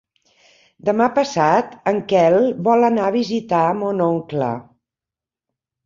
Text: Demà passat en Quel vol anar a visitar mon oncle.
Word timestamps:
Demà 0.89 1.07
passat 1.17 1.77
en 1.93 2.01
Quel 2.13 2.39
vol 2.71 2.89
anar 2.91 3.07
a 3.11 3.15
visitar 3.19 3.63
mon 3.85 4.05
oncle. 4.11 4.53